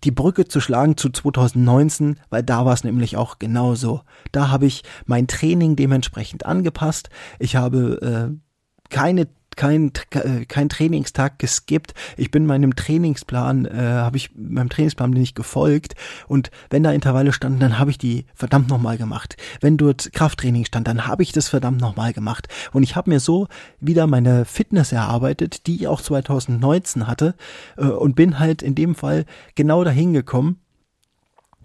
[0.03, 4.01] die Brücke zu schlagen zu 2019, weil da war es nämlich auch genauso.
[4.31, 7.09] Da habe ich mein Training dementsprechend angepasst.
[7.39, 11.93] Ich habe äh, keine kein, äh, kein Trainingstag geskippt.
[12.17, 15.95] Ich bin meinem Trainingsplan, äh, habe ich meinem Trainingsplan bin gefolgt
[16.27, 19.37] und wenn da Intervalle standen, dann habe ich die verdammt nochmal gemacht.
[19.59, 22.47] Wenn dort Krafttraining stand, dann habe ich das verdammt nochmal gemacht.
[22.71, 23.47] Und ich habe mir so
[23.79, 27.35] wieder meine Fitness erarbeitet, die ich auch 2019 hatte
[27.77, 30.60] äh, und bin halt in dem Fall genau dahin gekommen,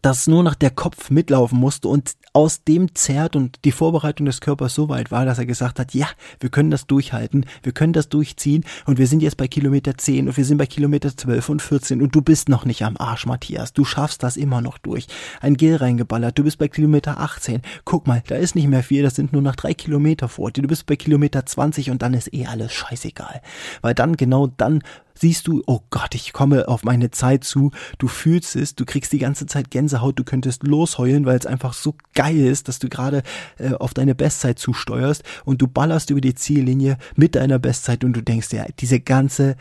[0.02, 4.40] dass nur noch der Kopf mitlaufen musste und aus dem zerrt und die Vorbereitung des
[4.40, 6.06] Körpers so weit war, dass er gesagt hat, ja,
[6.38, 10.28] wir können das durchhalten, wir können das durchziehen und wir sind jetzt bei Kilometer 10
[10.28, 13.26] und wir sind bei Kilometer 12 und 14 und du bist noch nicht am Arsch,
[13.26, 15.06] Matthias, du schaffst das immer noch durch.
[15.40, 19.02] Ein Gel reingeballert, du bist bei Kilometer 18, guck mal, da ist nicht mehr viel,
[19.02, 22.12] das sind nur noch drei Kilometer vor dir, du bist bei Kilometer 20 und dann
[22.12, 23.40] ist eh alles scheißegal.
[23.80, 24.82] Weil dann, genau dann
[25.18, 29.12] siehst du, oh Gott, ich komme auf meine Zeit zu, du fühlst es, du kriegst
[29.12, 32.88] die ganze Zeit Gänsehaut, du könntest losheulen, weil es einfach so geil ist, dass du
[32.88, 33.22] gerade
[33.58, 38.12] äh, auf deine Bestzeit zusteuerst und du ballerst über die Ziellinie mit deiner Bestzeit und
[38.12, 39.56] du denkst ja, diese ganze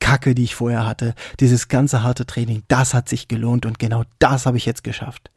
[0.00, 4.04] Kacke, die ich vorher hatte, dieses ganze harte Training, das hat sich gelohnt und genau
[4.18, 5.30] das habe ich jetzt geschafft.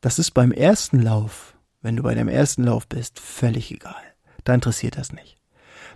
[0.00, 3.94] Das ist beim ersten Lauf, wenn du bei deinem ersten Lauf bist, völlig egal.
[4.44, 5.37] Da interessiert das nicht.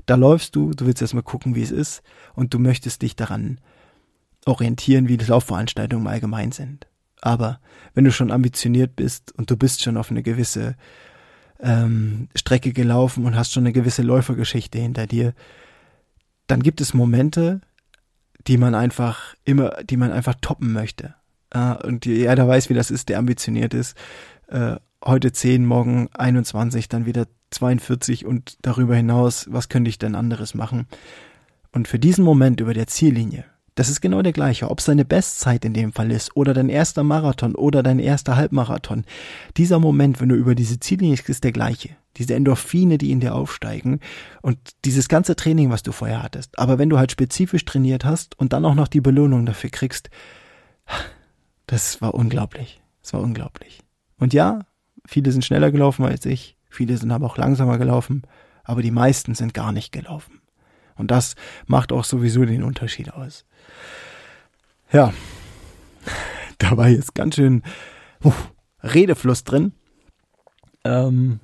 [0.06, 2.02] Da läufst du, du willst erstmal gucken, wie es ist
[2.34, 3.60] und du möchtest dich daran
[4.44, 6.86] orientieren, wie die Laufveranstaltungen im Allgemeinen sind.
[7.20, 7.60] Aber
[7.94, 10.74] wenn du schon ambitioniert bist und du bist schon auf eine gewisse
[11.60, 15.32] ähm, Strecke gelaufen und hast schon eine gewisse Läufergeschichte hinter dir,
[16.48, 17.60] dann gibt es Momente,
[18.48, 21.14] die man einfach immer, die man einfach toppen möchte.
[21.50, 23.96] Äh, und jeder weiß, wie das ist, der ambitioniert ist.
[24.48, 30.14] Äh, heute 10, morgen 21, dann wieder 42 und darüber hinaus, was könnte ich denn
[30.14, 30.86] anderes machen?
[31.72, 35.06] Und für diesen Moment über der Ziellinie, das ist genau der gleiche, ob es deine
[35.06, 39.04] Bestzeit in dem Fall ist oder dein erster Marathon oder dein erster Halbmarathon.
[39.56, 41.90] Dieser Moment, wenn du über diese Ziellinie ist der gleiche.
[42.18, 44.00] Diese Endorphine, die in dir aufsteigen
[44.42, 46.58] und dieses ganze Training, was du vorher hattest.
[46.58, 50.10] Aber wenn du halt spezifisch trainiert hast und dann auch noch die Belohnung dafür kriegst,
[51.66, 52.82] das war unglaublich.
[53.00, 53.80] Das war unglaublich.
[54.18, 54.66] Und ja,
[55.06, 56.56] viele sind schneller gelaufen als ich.
[56.72, 58.22] Viele sind aber auch langsamer gelaufen,
[58.64, 60.40] aber die meisten sind gar nicht gelaufen.
[60.96, 61.34] Und das
[61.66, 63.44] macht auch sowieso den Unterschied aus.
[64.90, 65.12] Ja,
[66.58, 67.62] da war jetzt ganz schön
[68.24, 68.32] uh,
[68.82, 69.72] Redefluss drin,
[70.84, 71.40] ähm,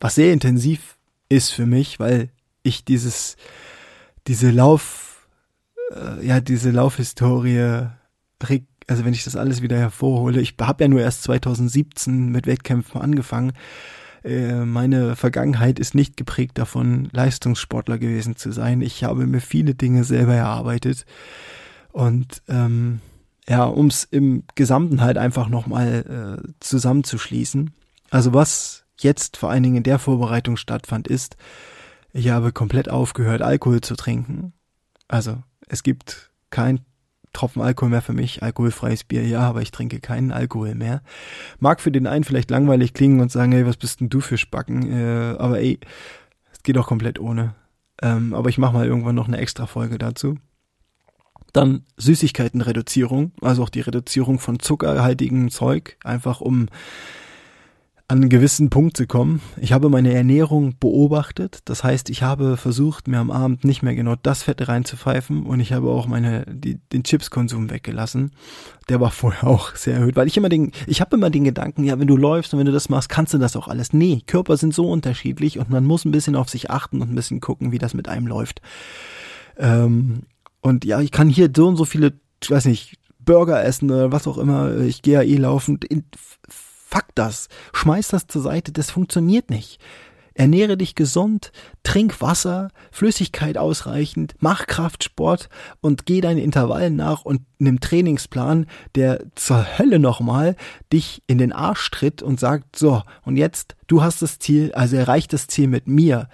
[0.00, 0.98] was sehr intensiv
[1.28, 2.30] ist für mich, weil
[2.64, 3.36] ich dieses,
[4.26, 5.28] diese Lauf,
[5.94, 7.86] äh, ja, diese Laufhistorie,
[8.88, 13.00] also wenn ich das alles wieder hervorhole, ich habe ja nur erst 2017 mit Wettkämpfen
[13.00, 13.52] angefangen
[14.26, 18.80] äh, meine Vergangenheit ist nicht geprägt davon, Leistungssportler gewesen zu sein.
[18.80, 21.06] Ich habe mir viele Dinge selber erarbeitet.
[21.92, 23.00] Und ähm,
[23.48, 27.72] ja, um es im Gesamten halt einfach nochmal äh, zusammenzuschließen.
[28.10, 31.36] Also was jetzt vor allen Dingen in der Vorbereitung stattfand, ist,
[32.12, 34.52] ich habe komplett aufgehört, Alkohol zu trinken.
[35.06, 36.80] Also es gibt kein
[37.36, 38.42] Tropfen Alkohol mehr für mich.
[38.42, 41.02] Alkoholfreies Bier, ja, aber ich trinke keinen Alkohol mehr.
[41.58, 44.38] Mag für den einen vielleicht langweilig klingen und sagen, hey, was bist denn du für
[44.38, 44.90] Spacken?
[44.90, 45.78] Äh, aber ey,
[46.52, 47.54] es geht auch komplett ohne.
[48.02, 50.38] Ähm, aber ich mache mal irgendwann noch eine extra Folge dazu.
[51.52, 56.68] Dann Süßigkeitenreduzierung, also auch die Reduzierung von zuckerhaltigem Zeug, einfach um
[58.08, 59.40] an einen gewissen Punkt zu kommen.
[59.60, 61.58] Ich habe meine Ernährung beobachtet.
[61.64, 65.58] Das heißt, ich habe versucht, mir am Abend nicht mehr genau das Fett reinzupfeifen und
[65.58, 68.30] ich habe auch meine, die, den Chipskonsum weggelassen.
[68.88, 71.82] Der war vorher auch sehr erhöht, weil ich immer den, ich habe immer den Gedanken,
[71.82, 73.92] ja, wenn du läufst und wenn du das machst, kannst du das auch alles.
[73.92, 77.16] Nee, Körper sind so unterschiedlich und man muss ein bisschen auf sich achten und ein
[77.16, 78.60] bisschen gucken, wie das mit einem läuft.
[79.58, 80.22] Ähm,
[80.60, 84.12] und ja, ich kann hier so und so viele, ich weiß nicht, Burger essen oder
[84.12, 84.76] was auch immer.
[84.78, 85.84] Ich gehe ja eh laufend.
[85.84, 86.04] In,
[86.96, 87.48] Fuck das.
[87.74, 88.72] Schmeiß das zur Seite.
[88.72, 89.80] Das funktioniert nicht.
[90.32, 95.48] Ernähre dich gesund, trink Wasser, Flüssigkeit ausreichend, mach Kraftsport
[95.80, 100.56] und geh deinen Intervallen nach und nimm Trainingsplan, der zur Hölle nochmal
[100.92, 104.96] dich in den Arsch tritt und sagt, so, und jetzt, du hast das Ziel, also
[104.96, 106.28] erreich das Ziel mit mir.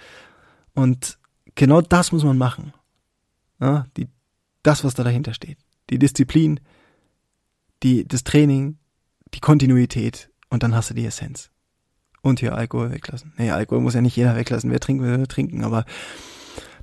[0.73, 1.17] Und
[1.55, 2.73] genau das muss man machen.
[3.61, 4.07] Ja, die,
[4.63, 5.57] das, was da dahinter steht.
[5.89, 6.59] Die Disziplin,
[7.83, 8.77] die, das Training,
[9.33, 11.49] die Kontinuität und dann hast du die Essenz.
[12.21, 13.33] Und hier Alkohol weglassen.
[13.37, 14.69] Nee, Alkohol muss ja nicht jeder weglassen.
[14.69, 15.63] Wer trinken will, trinken.
[15.63, 15.83] Aber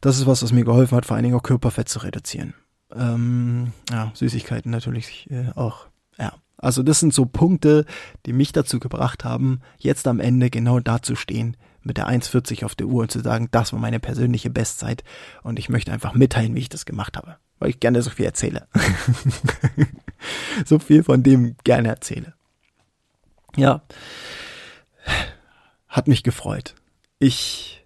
[0.00, 2.52] das ist was, was mir geholfen hat, vor allen Dingen auch Körperfett zu reduzieren.
[2.92, 5.86] Ähm, ja, Süßigkeiten natürlich äh, auch.
[6.18, 7.86] Ja, also das sind so Punkte,
[8.26, 12.64] die mich dazu gebracht haben, jetzt am Ende genau da zu stehen, mit der 1,40
[12.64, 15.04] auf der Uhr und zu sagen, das war meine persönliche Bestzeit
[15.44, 18.26] und ich möchte einfach mitteilen, wie ich das gemacht habe, weil ich gerne so viel
[18.26, 18.66] erzähle.
[20.66, 22.34] so viel von dem gerne erzähle.
[23.56, 23.82] Ja,
[25.88, 26.74] hat mich gefreut.
[27.18, 27.84] Ich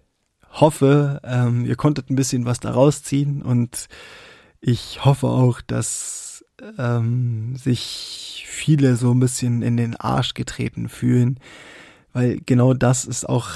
[0.51, 3.87] hoffe, ähm, ihr konntet ein bisschen was daraus ziehen und
[4.61, 6.45] ich hoffe auch, dass
[6.77, 11.39] ähm, sich viele so ein bisschen in den Arsch getreten fühlen,
[12.13, 13.49] weil genau das ist auch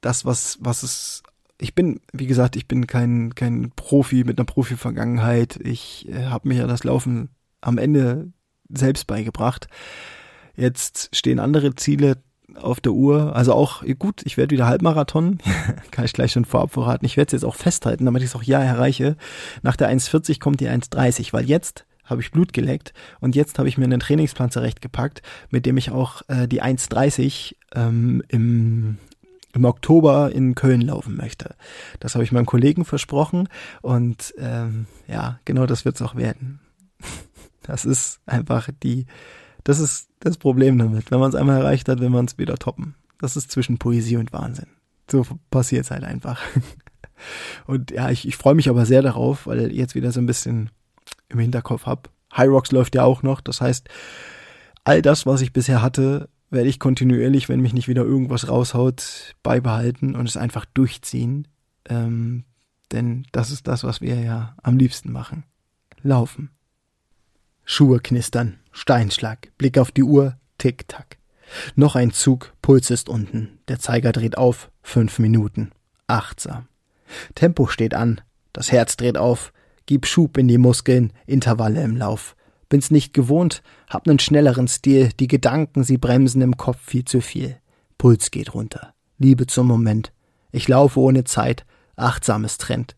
[0.00, 1.22] das, was, was es
[1.58, 5.58] ich bin, wie gesagt, ich bin kein, kein Profi mit einer Profi-Vergangenheit.
[5.62, 8.32] Ich äh, habe mir ja das Laufen am Ende
[8.68, 9.68] selbst beigebracht.
[10.56, 12.16] Jetzt stehen andere Ziele
[12.54, 13.34] auf der Uhr.
[13.34, 15.38] Also auch, gut, ich werde wieder Halbmarathon.
[15.90, 17.04] Kann ich gleich schon vorab verraten.
[17.04, 19.16] Ich werde es jetzt auch festhalten, damit ich es auch ja erreiche.
[19.62, 23.68] Nach der 1,40 kommt die 1,30, weil jetzt habe ich Blut geleckt und jetzt habe
[23.68, 28.98] ich mir einen Trainingsplan zurechtgepackt, mit dem ich auch äh, die 1,30 ähm, im
[29.54, 31.54] im Oktober in Köln laufen möchte.
[32.00, 33.48] Das habe ich meinem Kollegen versprochen
[33.82, 36.60] und ähm, ja, genau das wird es auch werden.
[37.66, 39.06] Das ist einfach die,
[39.64, 41.10] das ist das Problem damit.
[41.10, 42.94] Wenn man es einmal erreicht hat, will man es wieder toppen.
[43.18, 44.68] Das ist zwischen Poesie und Wahnsinn.
[45.10, 46.40] So passiert es halt einfach.
[47.66, 50.70] Und ja, ich, ich freue mich aber sehr darauf, weil jetzt wieder so ein bisschen
[51.28, 52.10] im Hinterkopf hab.
[52.36, 53.40] High Rocks läuft ja auch noch.
[53.40, 53.88] Das heißt,
[54.82, 59.34] all das, was ich bisher hatte, werde ich kontinuierlich, wenn mich nicht wieder irgendwas raushaut,
[59.42, 61.48] beibehalten und es einfach durchziehen.
[61.88, 62.44] Ähm,
[62.92, 65.44] denn das ist das, was wir ja am liebsten machen.
[66.02, 66.50] Laufen.
[67.64, 71.18] Schuhe knistern, Steinschlag, Blick auf die Uhr, Tick-Tack.
[71.76, 75.70] Noch ein Zug, Puls ist unten, der Zeiger dreht auf, fünf Minuten.
[76.06, 76.68] Achtsam.
[77.34, 78.20] Tempo steht an,
[78.52, 79.52] das Herz dreht auf,
[79.86, 82.36] gib Schub in die Muskeln, Intervalle im Lauf.
[82.68, 87.20] Bin's nicht gewohnt, hab nen schnelleren Stil, die Gedanken, sie bremsen im Kopf viel zu
[87.20, 87.56] viel.
[87.98, 88.94] Puls geht runter.
[89.18, 90.12] Liebe zum Moment.
[90.50, 91.64] Ich laufe ohne Zeit,
[91.96, 92.96] achtsames Trend.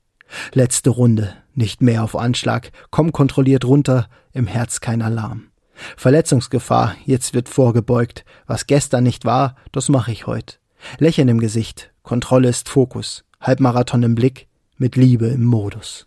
[0.52, 5.48] Letzte Runde, nicht mehr auf Anschlag, komm kontrolliert runter, im Herz kein Alarm.
[5.96, 10.60] Verletzungsgefahr, jetzt wird vorgebeugt, was gestern nicht war, das mache ich heut.
[10.98, 16.06] Lächeln im Gesicht, Kontrolle ist Fokus, Halbmarathon im Blick, mit Liebe im Modus.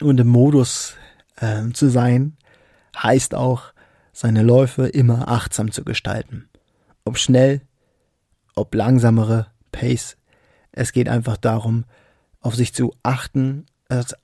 [0.00, 0.94] Und im Modus
[1.36, 2.36] äh, zu sein,
[2.96, 3.72] heißt auch,
[4.12, 6.48] seine Läufe immer achtsam zu gestalten.
[7.04, 7.62] Ob schnell,
[8.54, 10.16] ob langsamere Pace,
[10.72, 11.84] es geht einfach darum,
[12.40, 13.66] auf sich zu achten,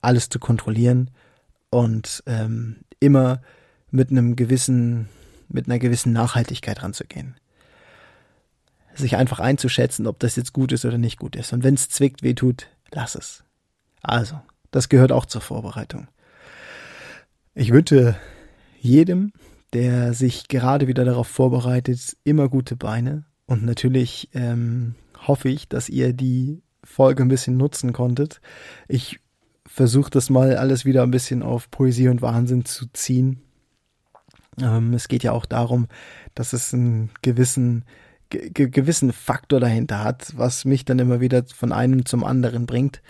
[0.00, 1.10] alles zu kontrollieren
[1.70, 3.42] und ähm, immer
[3.90, 5.08] mit einem gewissen,
[5.48, 7.36] mit einer gewissen Nachhaltigkeit ranzugehen.
[8.94, 11.52] Sich einfach einzuschätzen, ob das jetzt gut ist oder nicht gut ist.
[11.52, 13.44] Und wenn es zwickt, weh tut, lass es.
[14.02, 14.40] Also,
[14.70, 16.08] das gehört auch zur Vorbereitung.
[17.54, 18.16] Ich wünsche
[18.78, 19.32] jedem,
[19.72, 23.24] der sich gerade wieder darauf vorbereitet, immer gute Beine.
[23.46, 24.94] Und natürlich ähm,
[25.26, 28.40] hoffe ich, dass ihr die Folge ein bisschen nutzen konntet.
[28.88, 29.20] Ich
[29.66, 33.42] versuche das mal alles wieder ein bisschen auf Poesie und Wahnsinn zu ziehen.
[34.60, 35.88] Ähm, es geht ja auch darum,
[36.34, 37.84] dass es einen gewissen,
[38.30, 43.02] ge gewissen Faktor dahinter hat, was mich dann immer wieder von einem zum anderen bringt.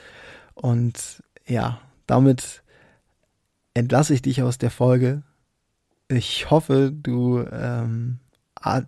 [0.54, 2.62] Und ja, damit
[3.74, 5.22] entlasse ich dich aus der Folge.
[6.08, 8.18] Ich hoffe, du ähm,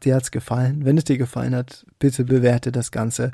[0.02, 0.84] dir hat's gefallen.
[0.84, 3.32] Wenn es dir gefallen hat, bitte bewerte das Ganze.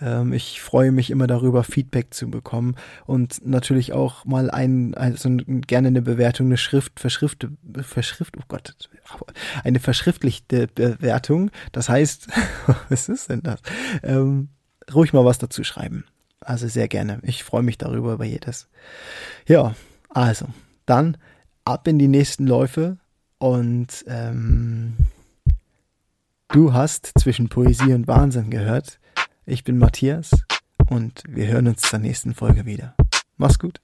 [0.00, 2.76] Ähm, ich freue mich immer darüber, Feedback zu bekommen
[3.06, 5.30] und natürlich auch mal ein, also
[5.66, 7.46] gerne eine Bewertung, eine Schrift, Verschrift,
[7.82, 8.74] Verschrift, oh Gott,
[9.64, 11.50] eine verschriftlichte Bewertung.
[11.72, 12.28] Das heißt,
[12.88, 13.60] was ist denn das?
[14.02, 14.48] Ähm,
[14.94, 16.04] ruhig mal was dazu schreiben.
[16.40, 17.20] Also sehr gerne.
[17.22, 18.68] Ich freue mich darüber über jedes.
[19.46, 19.74] Ja,
[20.08, 20.46] also
[20.86, 21.18] dann
[21.64, 22.98] ab in die nächsten Läufe
[23.38, 24.96] und ähm,
[26.52, 28.98] Du hast zwischen Poesie und Wahnsinn gehört.
[29.46, 30.32] Ich bin Matthias
[30.88, 32.96] und wir hören uns zur nächsten Folge wieder.
[33.36, 33.80] Mach's gut.